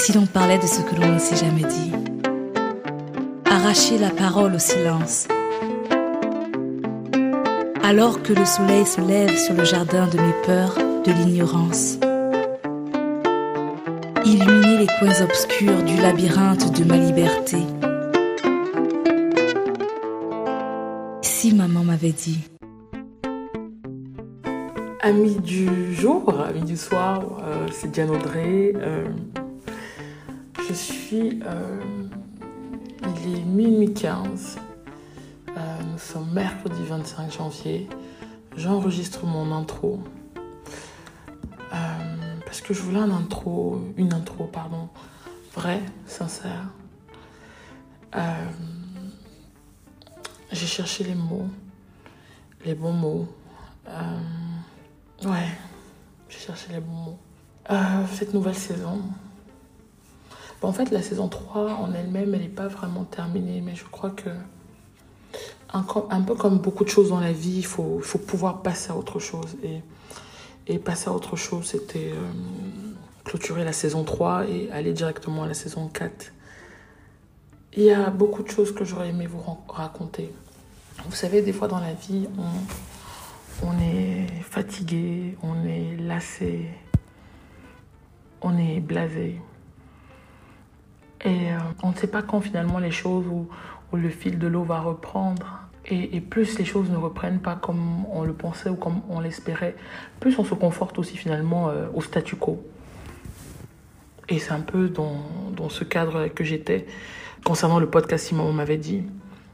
[0.00, 1.92] si l'on parlait de ce que l'on ne s'est jamais dit
[3.44, 5.28] Arracher la parole au silence.
[7.82, 10.74] Alors que le soleil se lève sur le jardin de mes peurs,
[11.04, 11.98] de l'ignorance.
[14.24, 17.58] Illuminer les coins obscurs du labyrinthe de ma liberté.
[21.20, 22.40] Si maman m'avait dit.
[25.02, 28.72] Amis du jour, amis du soir, euh, c'est Diane Audrey.
[28.76, 29.04] Euh,
[30.70, 31.40] je suis.
[31.44, 31.80] Euh,
[33.24, 34.58] il est minuit 15.
[35.48, 37.88] nous sommes mercredi 25 janvier.
[38.56, 40.00] J'enregistre mon intro.
[42.44, 44.88] parce que je voulais un intro, une intro, pardon,
[45.54, 46.66] vraie, sincère.
[50.52, 51.48] J'ai cherché les mots,
[52.64, 53.28] les bons mots.
[55.24, 55.48] Ouais,
[56.28, 57.18] j'ai cherché les bons mots.
[57.70, 59.00] Euh, cette nouvelle saison.
[60.60, 63.84] Bon, en fait, la saison 3 en elle-même, elle n'est pas vraiment terminée, mais je
[63.84, 64.30] crois que,
[65.72, 69.18] un, peu comme beaucoup de choses dans la vie, il faut, pouvoir passer à autre
[69.18, 69.56] chose.
[69.62, 69.80] Et,
[70.66, 72.30] et passer à autre chose, c'était euh,
[73.24, 76.32] clôturer la saison 3 et aller directement à la saison 4.
[77.76, 80.32] Il y a beaucoup de choses que j'aurais aimé vous raconter.
[81.06, 86.68] Vous savez, des fois dans la vie, on, on est fatigué, on est lassé,
[88.42, 89.40] on est blasé.
[91.24, 93.48] Et euh, on ne sait pas quand finalement les choses ou,
[93.92, 95.58] le fil de l'eau va reprendre.
[95.86, 99.74] Et, plus les choses ne reprennent pas comme on le pensait ou comme on l'espérait,
[100.20, 102.62] plus on se conforte aussi finalement euh, au statu quo.
[104.28, 106.86] Et c'est un peu dans, ce cadre que j'étais
[107.44, 109.02] concernant le podcast si maman m'avait dit.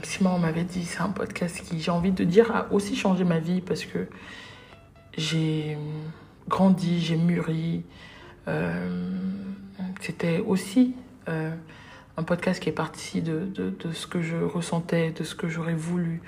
[0.02, 3.38] Simon m'avait dit, c'est un podcast qui, j'ai envie de dire, a aussi changé ma
[3.38, 4.06] vie parce que
[5.16, 5.78] j'ai
[6.48, 7.84] grandi, j'ai mûri.
[8.48, 9.10] Euh,
[10.00, 10.94] c'était aussi
[11.28, 11.54] euh,
[12.16, 15.74] un podcast qui est parti de, de, ce que je ressentais, de ce que j'aurais
[15.74, 16.22] voulu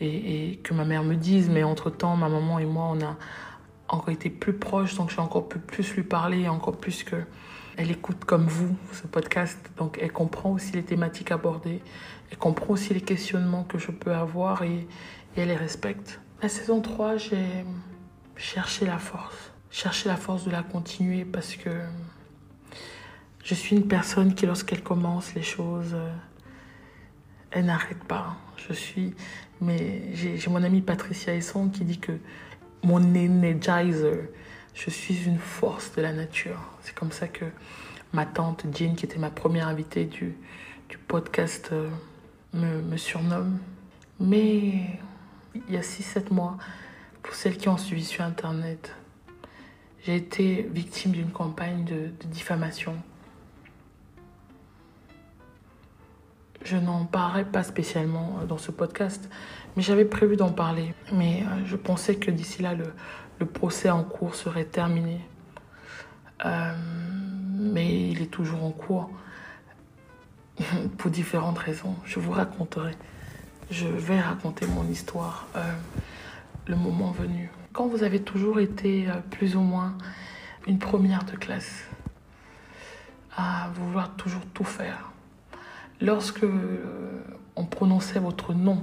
[0.00, 1.48] et, et, que ma mère me dise.
[1.48, 3.16] Mais entre-temps, ma maman et moi, on a
[3.88, 7.16] encore été plus proches, donc j'ai encore pu plus lui parler, encore plus que
[7.76, 11.80] elle écoute comme vous ce podcast, donc elle comprend aussi les thématiques abordées,
[12.30, 14.86] elle comprend aussi les questionnements que je peux avoir et,
[15.36, 16.20] elle les respecte.
[16.42, 17.64] La saison 3, j'ai
[18.36, 21.70] cherché la force, cherché la force de la continuer parce que
[23.42, 25.96] je suis une personne qui, lorsqu'elle commence les choses,
[27.50, 28.36] elle n'arrête pas.
[28.56, 29.14] Je suis,
[29.60, 32.12] mais j'ai mon amie Patricia Esson qui dit que
[32.82, 34.28] mon energizer,
[34.74, 36.60] je suis une force de la nature.
[36.82, 37.44] C'est comme ça que
[38.12, 40.36] ma tante Jean, qui était ma première invitée du,
[40.88, 41.88] du podcast, euh,
[42.54, 43.58] me, me, surnomme.
[44.18, 44.98] Mais
[45.54, 46.56] il y a 6-7 mois,
[47.22, 48.94] pour celles qui ont suivi sur Internet,
[50.04, 52.96] j'ai été victime d'une campagne de diffamation.
[56.62, 59.28] Je n'en parlerai pas spécialement dans ce podcast,
[59.76, 60.94] mais j'avais prévu d'en parler.
[61.12, 65.20] Mais euh, je pensais que d'ici là, le, procès en cours serait terminé.
[66.44, 66.74] Euh,
[67.58, 69.10] mais il est toujours en cours
[70.98, 71.94] pour différentes raisons.
[72.04, 72.94] Je vous raconterai.
[73.70, 75.72] Je vais raconter mon histoire euh,
[76.66, 77.50] le moment venu.
[77.72, 79.96] Quand vous avez toujours été euh, plus ou moins
[80.66, 81.84] une première de classe,
[83.36, 85.09] à vouloir toujours tout faire,
[86.00, 86.44] lorsque
[87.56, 88.82] on prononçait votre nom,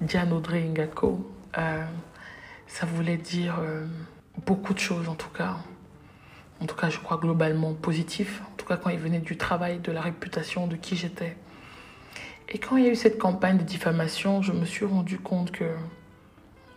[0.00, 1.30] Diane Audrey Ngako,
[2.66, 3.86] ça voulait dire euh,
[4.46, 5.56] beaucoup de choses en tout cas.
[6.60, 8.42] En tout cas, je crois globalement positif.
[8.52, 11.36] En tout cas, quand il venait du travail, de la réputation, de qui j'étais.
[12.48, 15.50] Et quand il y a eu cette campagne de diffamation, je me suis rendu compte
[15.50, 15.64] que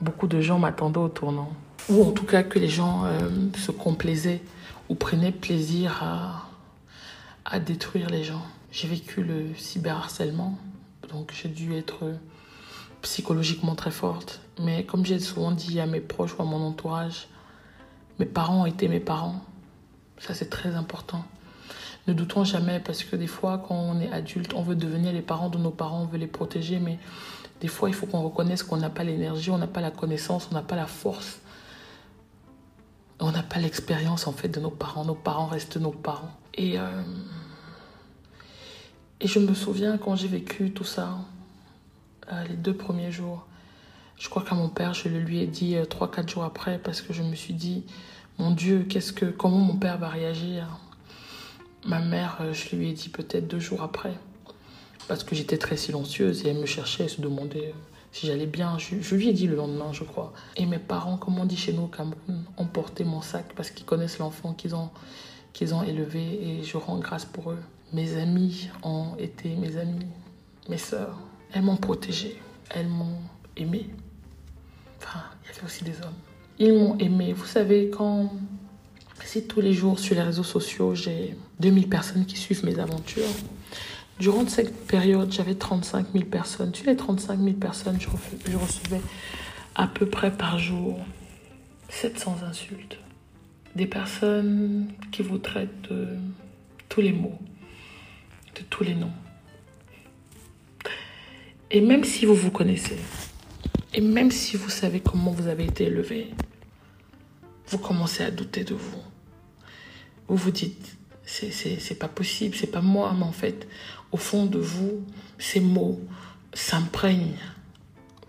[0.02, 1.52] beaucoup de gens m'attendaient au tournant.
[1.90, 4.42] Ou en tout cas que les gens euh, se complaisaient
[4.90, 6.04] ou prenaient plaisir
[7.44, 8.44] à détruire les gens.
[8.80, 10.56] J'ai vécu le cyberharcèlement,
[11.10, 12.14] donc j'ai dû être
[13.02, 14.40] psychologiquement très forte.
[14.60, 17.28] Mais comme j'ai souvent dit à mes proches ou à mon entourage,
[18.20, 19.42] mes parents ont été mes parents.
[20.20, 21.26] Ça, c'est très important.
[22.06, 25.24] Ne doutons jamais parce que des fois, quand on est adulte, on veut devenir les
[25.24, 27.00] parents de nos parents, on veut les protéger, mais
[27.62, 30.50] des fois, il faut qu'on reconnaisse qu'on n'a pas l'énergie, on n'a pas la connaissance,
[30.52, 31.40] on n'a pas la force.
[33.20, 35.04] On n'a pas l'expérience en fait de nos parents.
[35.04, 36.30] Nos parents restent nos parents.
[36.54, 37.02] Et, euh,
[39.20, 41.18] et je me souviens quand j'ai vécu tout ça,
[42.32, 43.46] euh, les deux premiers jours.
[44.18, 46.80] Je crois qu'à mon père, je le lui ai dit euh, trois, quatre jours après
[46.80, 47.84] parce que je me suis dit,
[48.38, 50.80] mon Dieu, qu'est-ce que, comment mon père va réagir?
[51.86, 54.14] Ma mère, euh, je lui ai dit peut-être deux jours après
[55.08, 57.74] parce que j'étais très silencieuse et elle me cherchait, elle se demandait
[58.12, 58.78] si j'allais bien.
[58.78, 60.34] Je, lui ai dit le lendemain, je crois.
[60.56, 63.72] Et mes parents, comme on dit chez nous au Cameroun, ont porté mon sac parce
[63.72, 64.90] qu'ils connaissent l'enfant qu'ils ont,
[65.84, 67.60] élevés et je rends grâce pour eux.
[67.94, 70.08] Mes amis ont été mes amis,
[70.70, 71.20] mes sœurs.
[71.54, 72.38] Elles m'ont protégée,
[72.70, 73.20] elles m'ont
[73.56, 73.90] aimée.
[75.00, 76.14] Enfin, il y avait aussi des hommes.
[76.60, 77.34] Ils m'ont aimé.
[77.34, 78.32] Vous savez, quand
[79.24, 83.30] si tous les jours sur les réseaux sociaux, j'ai 2000 personnes qui suivent mes aventures,
[84.20, 86.74] durant cette période, j'avais 35 000 personnes.
[86.74, 88.10] Sur les 35 000 personnes, je
[88.58, 89.02] recevais
[89.76, 91.00] à peu près par jour
[91.90, 92.98] 700 insultes.
[93.76, 96.08] Des personnes qui vous traitent de
[96.90, 97.38] tous les mots,
[98.58, 99.12] de tous les noms.
[101.70, 102.98] Et même si vous vous connaissez,
[103.94, 106.32] et même si vous savez comment vous avez été élevé,
[107.68, 109.02] vous commencez à douter de vous.
[110.28, 113.68] Vous vous dites, c'est pas possible, c'est pas moi, mais en fait,
[114.12, 115.04] au fond de vous,
[115.38, 116.00] ces mots
[116.54, 117.38] s'imprègnent.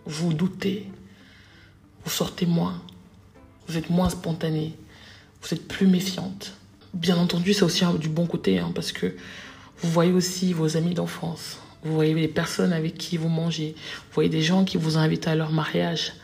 [0.04, 0.86] Vous doutez,
[2.04, 2.82] vous sortez moins,
[3.66, 4.74] vous êtes moins spontané,
[5.42, 6.54] vous êtes plus méfiante.
[6.94, 9.14] Bien entendu, c'est aussi du bon côté, hein, parce que
[9.80, 14.14] vous voyez aussi vos amis d'enfance, vous voyez les personnes avec qui vous mangez, vous
[14.14, 16.14] voyez des gens qui vous invitent à leur mariage,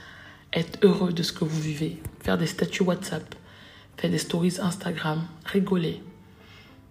[0.53, 3.35] être heureux de ce que vous vivez, faire des statuts WhatsApp,
[3.97, 6.03] faire des stories Instagram, rigoler.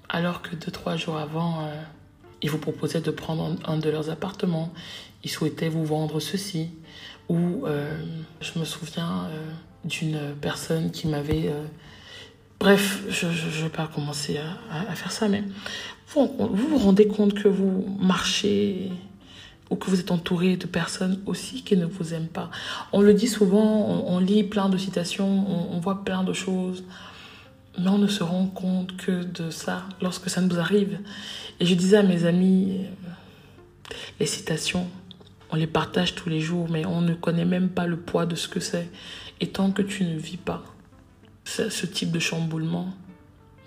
[0.10, 1.82] Alors que deux, trois jours avant, euh,
[2.42, 4.72] ils vous proposaient de prendre un de leurs appartements,
[5.24, 6.70] ils souhaitaient vous vendre ceci.
[7.30, 7.98] Ou euh,
[8.42, 9.52] je me souviens euh,
[9.86, 11.52] d'une personne qui m'avait...
[12.60, 14.40] Bref, je ne vais pas commencer
[14.70, 15.44] à, faire ça, mais
[16.14, 18.92] vous, vous rendez compte que vous marchez
[19.70, 22.52] ou que vous êtes entouré de personnes aussi qui ne vous aiment pas.
[22.92, 26.84] On le dit souvent, on, lit plein de citations, on, voit plein de choses,
[27.80, 31.00] mais on ne se rend compte que de ça lorsque ça nous arrive.
[31.60, 34.88] Et je disais à mes amis, euh, les citations,
[35.52, 38.36] on les partage tous les jours, mais on ne connaît même pas le poids de
[38.36, 38.90] ce que c'est.
[39.42, 40.64] Et tant que tu ne vis pas
[41.46, 42.94] ce type de chamboulement,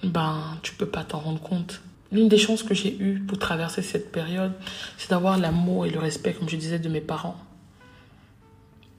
[0.03, 1.83] ben, tu peux pas t'en rendre compte.
[2.13, 4.53] L'une des chances que j'ai eues pour traverser cette période,
[4.97, 7.37] c'est d'avoir l'amour et le respect, comme je disais, de mes parents,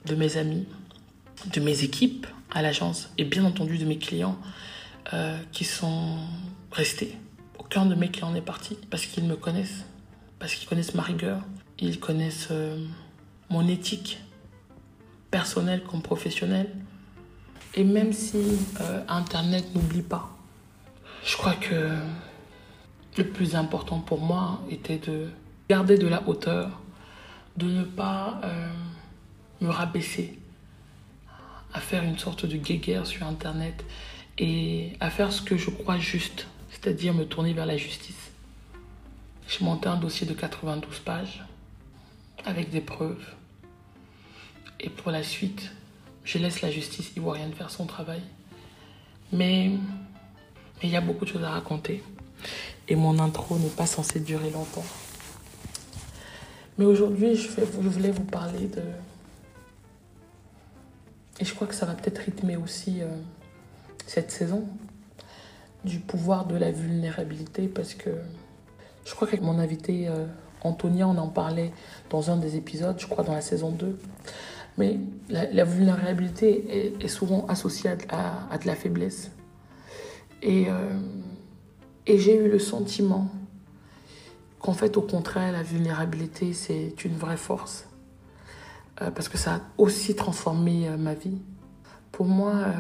[0.06, 0.66] de mes amis,
[1.54, 4.38] de mes équipes à l'agence et bien entendu de mes clients
[5.14, 6.18] euh, qui sont
[6.72, 7.18] restés.
[7.60, 9.86] Aucun de mes clients n'est parti parce qu'ils me connaissent,
[10.40, 11.42] parce qu'ils connaissent ma rigueur,
[11.80, 12.78] ils connaissent euh,
[13.50, 14.20] mon éthique
[15.32, 16.70] personnelle comme professionnelle.
[17.74, 18.38] Et même si
[18.82, 20.30] euh, Internet n'oublie pas,
[21.26, 21.96] je crois que
[23.18, 25.30] le plus important pour moi était de
[25.70, 26.82] garder de la hauteur,
[27.58, 28.70] de ne pas euh,
[29.62, 30.38] me rabaisser,
[31.74, 33.84] à faire une sorte de guéguerre sur Internet
[34.38, 38.32] et à faire ce que je crois juste, c'est-à-dire me tourner vers la justice.
[39.48, 41.44] Je montais un dossier de 92 pages
[42.46, 43.34] avec des preuves.
[44.80, 45.72] Et pour la suite,
[46.24, 48.22] je laisse la justice ivoirienne faire son travail.
[49.32, 49.72] Mais
[50.84, 52.04] il y a beaucoup de choses à raconter
[52.88, 54.86] et mon intro n'est pas censé durer longtemps.
[56.78, 58.82] Mais aujourd'hui, je, voulais vous parler de...
[61.40, 63.08] Et je crois que ça va peut-être rythmer aussi euh,
[64.06, 64.68] cette saison
[65.86, 68.10] du pouvoir de la vulnérabilité parce que
[69.06, 70.26] je crois qu'avec mon invité euh,
[70.64, 71.72] Antonia, on en parlait
[72.10, 73.98] dans un des épisodes, je crois dans la saison 2.
[74.78, 75.00] Mais
[75.30, 79.32] la, vulnérabilité est, souvent associée à, à, de la faiblesse.
[80.44, 81.00] Et euh,
[82.08, 83.30] et j'ai eu le sentiment
[84.60, 87.86] qu'en fait, au contraire, la vulnérabilité, c'est une vraie force.
[89.02, 91.38] Euh, parce que ça a aussi transformé euh, ma vie.
[92.12, 92.74] Pour moi, euh,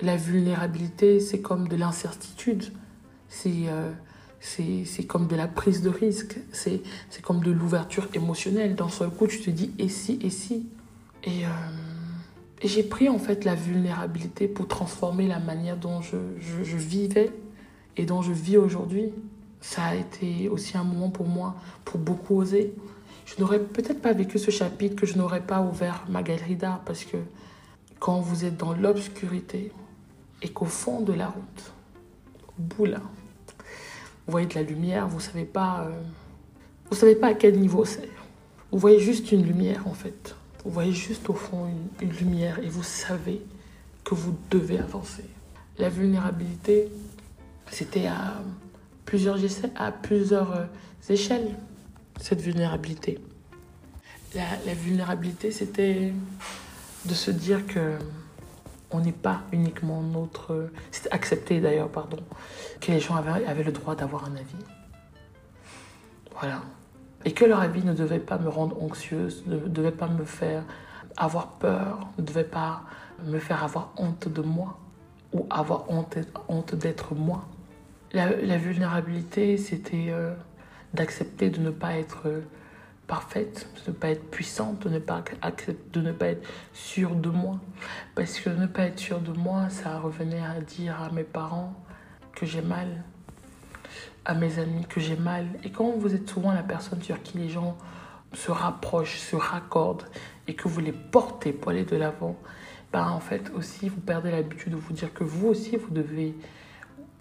[0.00, 2.64] la vulnérabilité, c'est comme de l'incertitude.
[3.28, 3.66] C'est
[5.08, 6.38] comme de la prise de risque.
[6.52, 6.82] C'est
[7.22, 8.76] comme de l'ouverture émotionnelle.
[8.76, 10.68] Dans ce coup, tu te dis et si, et si?
[11.24, 11.42] Et,
[12.62, 17.32] j'ai pris en fait la vulnérabilité pour transformer la manière dont je, je vivais
[18.00, 19.12] et dont je vis aujourd'hui,
[19.60, 21.54] ça a été aussi un moment pour moi
[21.84, 22.72] pour beaucoup oser.
[23.26, 26.80] Je n'aurais peut-être pas vécu ce chapitre que je n'aurais pas ouvert ma galerie d'art
[26.86, 27.18] parce que
[27.98, 29.70] quand vous êtes dans l'obscurité
[30.40, 31.72] et qu'au fond de la route,
[32.48, 33.02] au bout là,
[34.26, 35.90] vous voyez de la lumière, vous savez pas, euh,
[36.88, 38.08] vous savez pas à quel niveau c'est.
[38.72, 40.34] Vous voyez juste une lumière en fait.
[40.64, 43.42] Vous voyez juste au fond une, une lumière et vous savez
[44.04, 45.24] que vous devez avancer.
[45.78, 46.88] La vulnérabilité,
[47.70, 48.34] c'était à
[49.04, 49.38] plusieurs,
[49.76, 50.64] à plusieurs euh,
[51.08, 51.54] échelles,
[52.20, 53.18] cette vulnérabilité.
[54.34, 56.12] La, vulnérabilité, c'était
[57.04, 57.96] de se dire que
[58.92, 60.70] on n'est pas uniquement notre...
[60.90, 62.18] C'était accepté d'ailleurs, pardon,
[62.80, 64.64] que les gens avaient, avaient le droit d'avoir un avis.
[66.38, 66.62] Voilà.
[67.24, 70.64] Et que leur avis ne devait pas me rendre anxieuse, ne devait pas me faire
[71.16, 72.82] avoir peur, ne devait pas
[73.24, 74.78] me faire avoir honte de moi
[75.32, 76.16] ou avoir honte,
[76.48, 77.46] honte d'être moi.
[78.12, 80.34] La, vulnérabilité, c'était euh,
[80.94, 82.40] d'accepter de ne pas être euh,
[83.06, 85.22] parfaite, de ne pas être puissante, de ne pas,
[85.92, 87.60] de ne pas être sûre de moi.
[88.16, 91.72] Parce que ne pas être sûre de moi, ça revenait à dire à mes parents
[92.34, 93.04] que j'ai mal,
[94.24, 95.46] à mes amis que j'ai mal.
[95.62, 97.78] Et quand vous êtes souvent la personne sur qui les gens
[98.32, 100.06] se rapprochent, se raccordent
[100.48, 102.36] et que vous les portez pour aller de l'avant,
[102.92, 106.34] ben en fait aussi vous perdez l'habitude de vous dire que vous aussi vous devez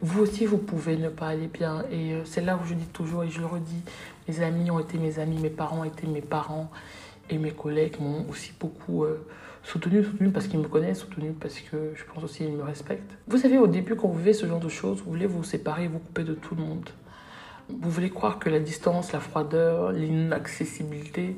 [0.01, 1.84] vous aussi, vous pouvez ne pas aller bien.
[1.91, 3.84] Et euh, c'est là où je dis toujours, et je le redis,
[4.27, 6.72] mes amis ont été mes amis, mes parents ont été mes parents,
[7.29, 9.25] et mes collègues m'ont aussi beaucoup euh,
[9.63, 13.12] soutenu, soutenu parce qu'ils me connaissent, soutenu parce que je pense aussi qu'ils me respectent.
[13.27, 15.88] Vous savez, au début, quand vous vivez ce genre de choses, vous voulez vous séparer,
[15.88, 16.89] vous couper de tout le monde.
[17.68, 21.36] Vous voulez croire que la distance, la froideur, l'inaccessibilité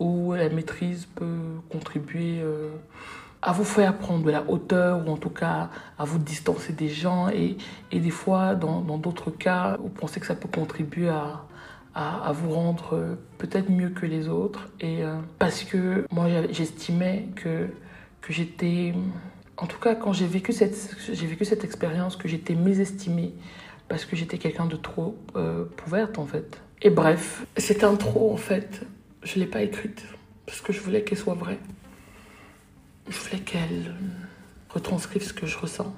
[0.00, 1.38] ou la maîtrise peut
[1.68, 2.40] contribuer...
[2.40, 2.70] Euh,
[3.42, 6.88] à vous faire prendre de la hauteur ou en tout cas à vous distancer des
[6.88, 7.28] gens.
[7.28, 7.56] Et,
[7.90, 11.44] et des fois dans d'autres cas vous pensez que ça peut contribuer à,
[11.94, 14.68] à, vous rendre euh, peut-être mieux que les autres.
[14.80, 17.68] Et euh, parce que moi j'estimais que,
[18.20, 18.94] que j'étais
[19.56, 23.34] en tout cas quand j'ai vécu cette, j'ai vécu cette expérience que j'étais mésestimée
[23.88, 26.60] parce que j'étais quelqu'un de trop euh, ouverte en fait.
[26.82, 28.82] Et bref cette intro en fait.
[29.22, 30.02] Je l'ai pas écrite
[30.46, 31.58] parce que je voulais qu'elle soit vraie
[33.08, 33.94] je voulais qu'elle
[34.68, 35.94] retranscrive ce que je ressens.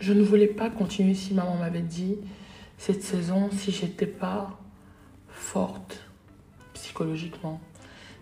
[0.00, 2.16] Je ne voulais pas continuer si maman m'avait dit
[2.78, 4.58] cette saison si j'étais pas
[5.28, 6.00] forte
[6.74, 7.60] psychologiquement.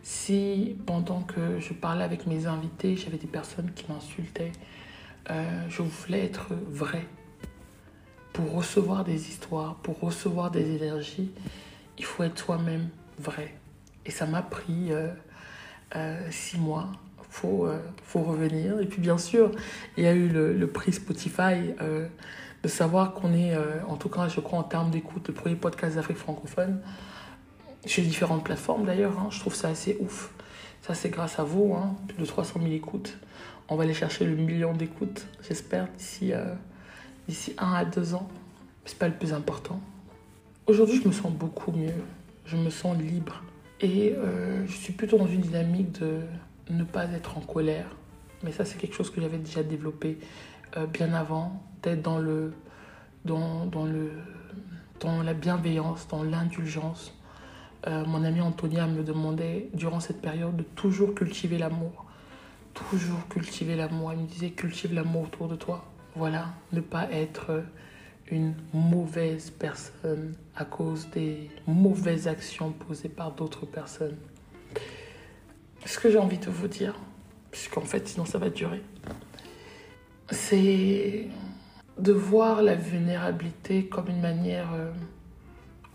[0.02, 4.52] Si pendant que je parlais avec mes invités, j'avais des personnes qui m'insultaient,
[5.30, 7.06] euh, je voulais être vraie.
[8.32, 11.30] Pour recevoir des histoires, pour recevoir des énergies,
[11.98, 13.54] il faut être soi-même vrai.
[14.06, 15.08] Et ça m'a pris euh,
[15.96, 16.90] euh, six mois
[17.30, 18.80] faut, euh, faut revenir.
[18.80, 19.50] Et puis bien sûr,
[19.96, 22.06] il y a eu le, prix Spotify, euh,
[22.62, 25.56] de savoir qu'on est, euh, en tout cas je crois en termes d'écoute, le premier
[25.56, 26.80] podcast d'Afrique francophone,
[27.86, 29.28] chez différentes plateformes d'ailleurs, hein.
[29.30, 30.32] je trouve ça assez ouf.
[30.82, 33.16] Ça c'est grâce à vous, hein, plus de 300 000 écoutes.
[33.68, 36.32] On va aller chercher le million d'écoutes, j'espère, d'ici
[37.28, 38.28] d'ici un à deux ans.
[38.84, 39.80] C'est pas le plus important.
[40.66, 41.94] Aujourd'hui, je me sens beaucoup mieux.
[42.46, 43.44] Je me sens libre.
[43.80, 44.16] Et
[44.66, 46.22] je suis plutôt dans une dynamique de
[46.70, 47.86] ne pas être en colère.
[48.42, 50.18] Mais ça, c'est quelque chose que j'avais déjà développé
[50.76, 52.52] euh, bien avant, d'être dans, le,
[53.24, 54.12] dans, dans, le,
[55.00, 57.14] dans la bienveillance, dans l'indulgence.
[57.86, 62.06] Euh, mon ami Antonia me demandait durant cette période de toujours cultiver l'amour.
[62.74, 64.12] Toujours cultiver l'amour.
[64.12, 65.84] Elle me disait cultive l'amour autour de toi.
[66.14, 67.62] Voilà, ne pas être
[68.30, 74.16] une mauvaise personne à cause des mauvaises actions posées par d'autres personnes.
[75.90, 76.94] Ce que j'ai envie de vous dire,
[77.50, 78.80] puisqu'en fait sinon ça va durer,
[80.30, 81.26] c'est
[81.98, 84.92] de voir la vulnérabilité comme une manière euh,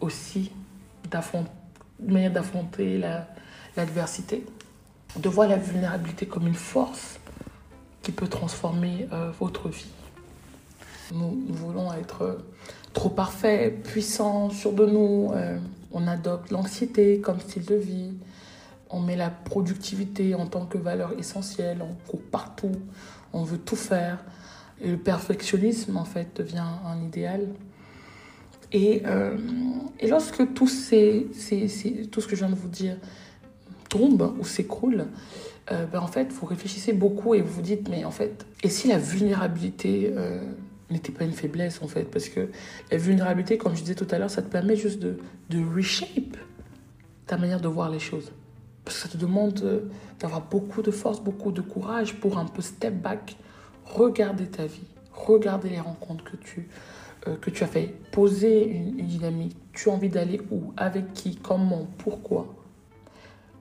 [0.02, 0.52] aussi
[1.10, 3.02] d'affronter
[3.78, 4.46] l'adversité,
[5.16, 7.18] de voir la vulnérabilité comme une force
[8.02, 9.94] qui peut transformer euh, votre vie.
[11.14, 12.34] Nous, voulons être euh,
[12.92, 15.32] trop parfaits, puissants, sûrs de nous.
[15.94, 18.12] on adopte l'anxiété comme style de vie
[18.90, 22.72] on met la productivité en tant que valeur essentielle, on court partout,
[23.34, 24.24] on veut tout faire.
[24.82, 27.48] Et le perfectionnisme, en fait, devient un idéal.
[28.72, 29.38] Et, euh,
[30.00, 31.28] et lorsque tout, ces,
[32.12, 32.98] tout ce que je viens de vous dire
[33.90, 35.08] tombe ou s'écroule,
[35.72, 38.70] euh, ben en fait, vous réfléchissez beaucoup et vous vous dites, mais en fait, et
[38.70, 40.42] si la vulnérabilité euh,
[40.92, 42.04] n'était pas une faiblesse, en fait?
[42.04, 42.50] Parce que
[42.92, 45.18] la vulnérabilité, comme je disais tout à l'heure, ça te permet juste de,
[45.50, 46.38] de reshape
[47.26, 48.32] ta manière de voir les choses.
[48.86, 49.80] Parce que ça te demande euh,
[50.20, 53.36] d'avoir beaucoup de force, beaucoup de courage pour un peu step back,
[53.84, 56.70] regarder ta vie, regarder les rencontres que tu,
[57.28, 59.58] euh, as fait, poser une, dynamique.
[59.74, 62.54] Tu as envie d'aller où, avec qui, comment, pourquoi?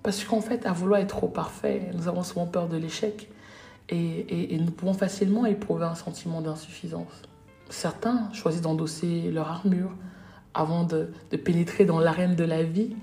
[0.02, 3.30] Parce qu'en fait, à vouloir être trop parfait, nous avons souvent peur de l'échec
[3.88, 7.22] et, nous pouvons facilement éprouver un sentiment d'insuffisance.
[7.70, 9.90] Certains choisissent d'endosser leur armure
[10.52, 12.94] avant de pénétrer dans l'arène de la vie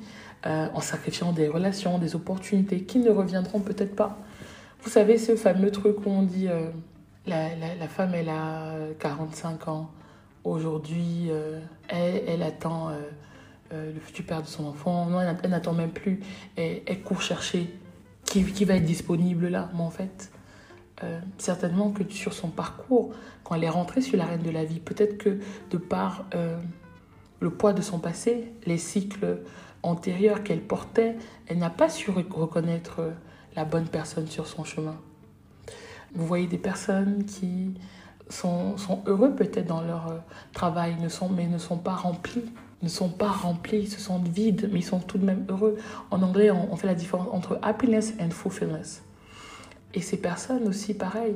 [0.48, 4.18] euh, en sacrifiant des relations, des opportunités qui ne reviendront peut-être pas.
[4.82, 6.72] Vous savez, ce fameux truc où on dit euh,
[7.28, 9.92] la, la, femme, elle a 45 ans,
[10.44, 12.90] aujourd'hui, euh, elle, elle, attend
[13.72, 16.22] le futur père de son enfant, non, elle, n'attend même plus,
[16.56, 17.72] elle, elle court chercher
[18.26, 19.70] qui, qui, va être disponible là.
[19.76, 20.32] Mais en fait,
[21.38, 25.20] certainement que sur son parcours, quand elle est rentrée sur l'arène de la vie, peut-être
[25.20, 25.38] que
[25.70, 26.26] de par
[27.42, 29.38] le poids de son passé, les cycles
[29.84, 33.12] antérieure qu'elle portait, elle n'a pas su reconnaître euh,
[33.56, 34.96] la bonne personne sur son chemin.
[36.14, 37.74] Vous voyez des personnes qui
[38.30, 40.18] sont, sont heureux peut-être dans leur euh,
[40.54, 42.46] travail, ne sont, mais ne sont pas remplis.
[42.82, 45.78] Ne sont pas remplis, se sentent vides, mais ils sont tout de même heureux.
[46.10, 49.02] En anglais, on, fait la différence entre happiness and fulfillment.
[49.94, 51.36] Et ces personnes aussi, pareil,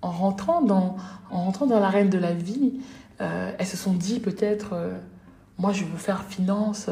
[0.00, 0.96] en rentrant dans,
[1.30, 2.80] en rentrant dans l'arène de la vie,
[3.20, 4.74] euh, elles se sont dit peut-être,
[5.56, 6.90] moi je veux faire finance,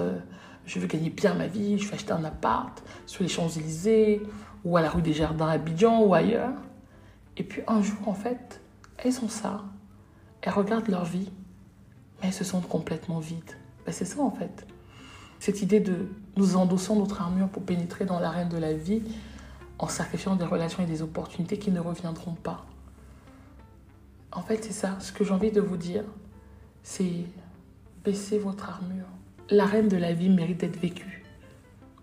[0.70, 4.22] je veux gagner bien ma vie, je veux acheter un appart sur les Champs-Élysées,
[4.64, 6.54] ou à la rue des Jardins à Abidjan, ou ailleurs.
[7.36, 8.60] Et puis un jour, en fait,
[8.98, 9.64] elles sont ça.
[10.42, 11.28] Elles regardent leur vie,
[12.20, 13.56] mais elles se sentent complètement vides.
[13.84, 14.64] Ben, c'est ça en fait.
[15.40, 19.02] Cette idée de nous endossons notre armure pour pénétrer dans l'arène de la vie
[19.78, 22.64] en sacrifiant des relations et des opportunités qui ne reviendront pas.
[24.30, 24.96] En fait, c'est ça.
[25.00, 26.04] Ce que j'ai envie de vous dire,
[26.84, 27.24] c'est
[28.04, 29.06] baisser votre armure.
[29.52, 31.24] L'arène de la vie mérite d'être vécue.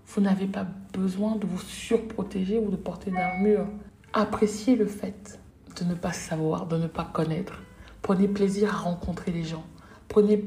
[0.08, 3.66] Vous n'avez pas besoin de vous surprotéger ou de porter une armure.
[4.12, 5.40] Appréciez le fait
[5.80, 7.62] de ne pas savoir, de ne pas connaître.
[8.02, 9.64] Prenez plaisir à rencontrer les gens.
[10.10, 10.44] Prenez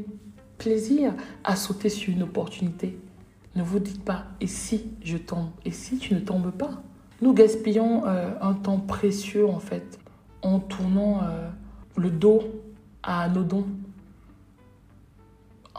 [0.59, 2.99] plaisir à sauter sur une opportunité.
[3.57, 5.49] Ne vous dites pas, et si je tombe?
[5.65, 6.83] Et si tu ne tombes pas?
[7.23, 9.99] Nous gaspillons euh, un temps précieux, en fait,
[10.43, 11.49] en tournant euh,
[11.97, 12.43] le dos
[13.03, 13.67] à nos dons,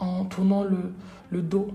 [0.02, 1.68] en tournant le, dos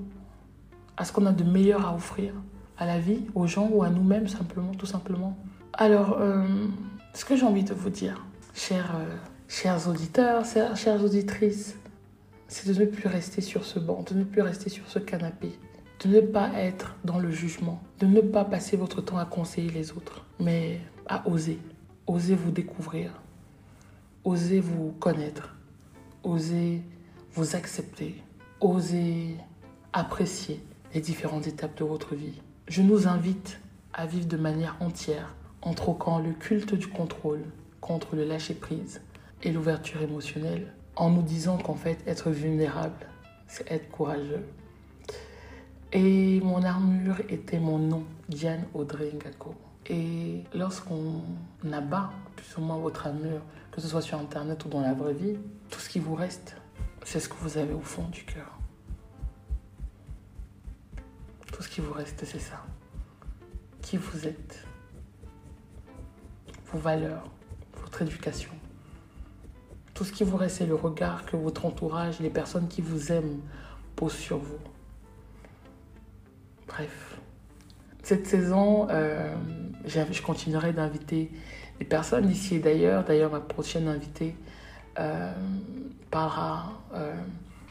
[0.98, 2.34] à ce qu'on a de meilleur à offrir
[2.78, 5.38] à la vie, aux gens ou à nous-mêmes, simplement, tout simplement.
[5.74, 6.46] Alors, euh,
[7.14, 8.24] ce que j'ai envie de vous dire,
[8.72, 8.84] euh,
[9.48, 10.44] chers auditeurs,
[10.76, 11.78] chères, auditrices,
[12.48, 15.58] c'est de ne plus rester sur ce banc, de ne plus rester sur ce canapé,
[16.04, 19.72] de ne pas être dans le jugement, de ne pas passer votre temps à conseiller
[19.72, 21.60] les autres, mais à oser,
[22.06, 23.12] oser vous découvrir,
[24.24, 25.56] oser vous connaître,
[26.24, 26.84] oser
[27.34, 28.24] vous accepter,
[28.60, 29.36] oser
[29.94, 32.42] apprécier les différentes étapes de votre vie.
[32.68, 33.60] Je nous invite
[33.94, 37.44] à vivre de manière entière en troquant le culte du contrôle
[37.82, 39.02] contre le lâcher-prise
[39.44, 43.08] et l'ouverture émotionnelle, en nous disant qu'en fait, être vulnérable,
[43.48, 44.46] c'est être courageux.
[45.94, 49.56] Et mon armure était mon nom, Diane Audrey Ngako.
[49.90, 51.22] Et lorsqu'on
[51.72, 55.14] abat plus ou moins votre armure, que ce soit sur Internet ou dans la vraie
[55.14, 55.38] vie,
[55.70, 56.58] tout ce qui vous reste,
[57.08, 58.60] c'est ce que vous avez au fond du cœur.
[61.54, 62.66] Tout ce qui vous reste, c'est ça.
[63.82, 64.66] Qui vous êtes
[66.66, 67.24] vos valeurs,
[67.82, 68.52] votre éducation.
[69.94, 73.14] Tout ce qui vous reste, c'est le regard que votre entourage, les personnes qui vous
[73.14, 73.40] aiment
[73.96, 74.60] posent sur vous.
[76.68, 77.22] Bref.
[78.04, 79.34] Cette saison, euh,
[79.86, 81.32] je continuerai d'inviter
[81.80, 83.06] des personnes d'ici et d'ailleurs.
[83.06, 84.36] D'ailleurs, ma prochaine invitée
[85.00, 85.32] euh,
[86.14, 87.14] euh,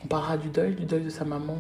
[0.05, 1.59] on parlera du deuil, du deuil de sa maman,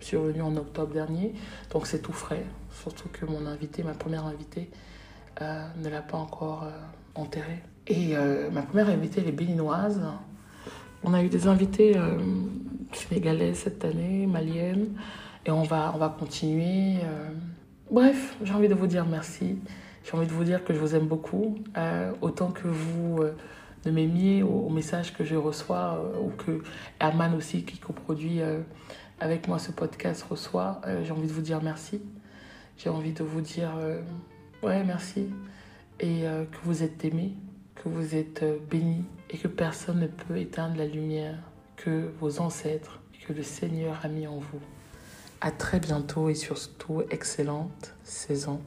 [0.00, 1.34] survenu en octobre dernier.
[1.70, 2.44] Donc c'est tout frais.
[2.72, 4.70] Surtout que mon invité, ma première invitée,
[5.42, 6.70] euh, ne l'a pas encore euh,
[7.14, 7.62] enterré.
[7.86, 10.02] Et euh, ma première invitée, elle est béninoise.
[11.02, 11.96] On a eu des invités
[12.92, 14.88] sénégalais cette année, maliennes,
[15.46, 16.96] et on va, on va continuer.
[17.90, 19.56] Bref, j'ai envie de vous dire merci.
[20.04, 21.56] J'ai envie de vous dire que je vous aime beaucoup,
[22.20, 23.22] autant que vous
[23.84, 26.62] de m'aimiez aux, messages que je reçois, ou que
[27.00, 28.40] Herman aussi, qui coproduit
[29.20, 30.80] avec moi ce podcast, reçoit.
[31.02, 32.00] j'ai envie de vous dire merci.
[32.76, 33.70] J'ai envie de vous dire
[34.62, 35.28] Ouais, merci.
[36.00, 37.32] Et euh, que vous êtes aimé,
[37.74, 41.38] que vous êtes euh, béni et que personne ne peut éteindre la lumière
[41.76, 44.60] que vos ancêtres, que le Seigneur a mis en vous.
[45.40, 48.60] À très bientôt et surtout, excellente saison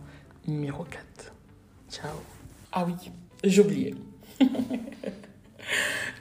[0.47, 1.34] numéro 4.
[1.89, 2.17] Ciao.
[2.71, 3.95] Ah oui, oublié.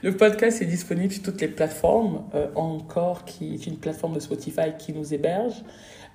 [0.02, 2.24] Le podcast est disponible sur toutes les plateformes.
[2.34, 5.62] Euh, encore, qui est une plateforme de Spotify qui nous héberge.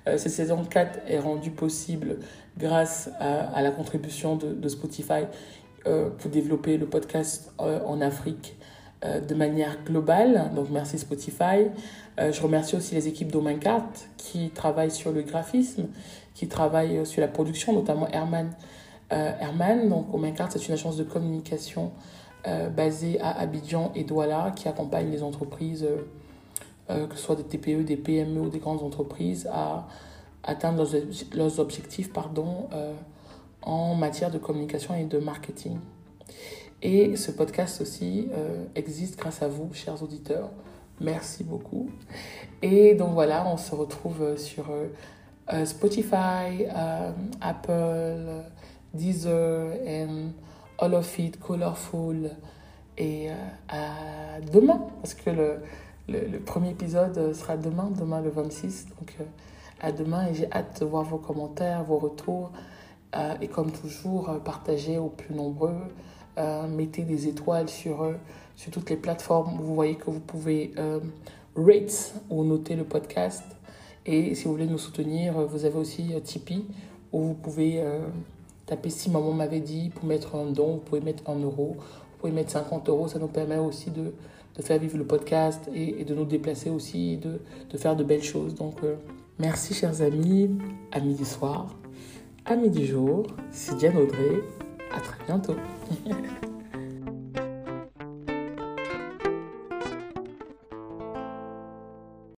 [0.08, 2.18] Euh, cette saison 4 est rendue possible
[2.56, 5.24] grâce à, la contribution de, Spotify
[5.86, 8.56] euh, pour développer le podcast euh, en Afrique
[9.28, 10.50] de manière globale.
[10.56, 11.68] Donc merci Spotify.
[12.18, 15.86] je remercie aussi les équipes d'Omincart qui travaillent sur le graphisme,
[16.34, 18.50] qui travaillent sur la production, notamment Herman.
[19.10, 21.92] Herman, donc Omincart, c'est une agence de communication
[22.76, 25.86] basée à Abidjan et Douala qui accompagne les entreprises
[26.90, 29.86] euh, que ce soit des TPE, des PME ou des grandes entreprises, à
[30.42, 30.86] atteindre
[31.34, 32.94] leurs, objectifs pardon, euh,
[33.60, 35.78] en matière de communication et de marketing.
[36.80, 40.48] Et ce podcast aussi euh, existe grâce à vous, chers auditeurs.
[40.98, 41.90] Merci beaucoup.
[42.62, 44.66] Et donc voilà, on se retrouve sur
[45.64, 46.66] Spotify,
[47.40, 48.44] Apple,
[48.94, 50.06] Deezer, et
[50.78, 52.30] all of it, Colorful.
[52.96, 53.28] Et
[53.68, 55.58] à demain, parce que le,
[56.08, 58.86] le, premier épisode sera demain, demain le 26.
[58.98, 59.24] Donc euh,
[59.80, 62.50] à demain et j'ai hâte de voir vos commentaires, vos retours.
[63.14, 65.76] Euh, et comme toujours, euh, partagez au plus nombreux
[66.68, 68.14] mettez des étoiles sur,
[68.54, 69.58] sur toutes les plateformes.
[69.60, 70.72] Vous voyez que vous pouvez
[71.56, 73.42] rate ou noter le podcast.
[74.06, 76.64] Et si vous voulez nous soutenir, vous avez aussi Tipeee
[77.10, 77.82] où vous pouvez
[78.68, 82.18] taper si maman m'avait dit pour mettre un don, vous pouvez mettre un euro, vous
[82.18, 83.08] pouvez mettre 50 euros.
[83.08, 84.12] Ça nous permet aussi de,
[84.56, 88.22] de faire vivre le podcast et, de nous déplacer aussi, de, de faire de belles
[88.22, 88.54] choses.
[88.54, 88.96] Donc, euh,
[89.38, 90.50] merci, chers amis.
[90.92, 91.74] Amis du soir,
[92.44, 93.26] amis du jour.
[93.50, 94.42] C'est Diane Audrey.
[94.94, 95.56] À très bientôt.